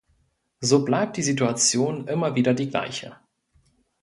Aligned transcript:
So 0.61 0.83
bleibt 0.83 1.17
die 1.17 1.21
Situation 1.21 2.07
immer 2.07 2.33
wieder 2.33 2.55
die 2.55 2.71
gleiche. 2.71 3.17